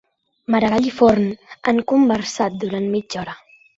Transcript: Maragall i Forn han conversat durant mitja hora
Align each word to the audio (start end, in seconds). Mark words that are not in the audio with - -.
Maragall 0.53 0.87
i 0.91 0.93
Forn 1.01 1.27
han 1.67 1.81
conversat 1.93 2.57
durant 2.65 2.89
mitja 2.97 3.21
hora 3.25 3.37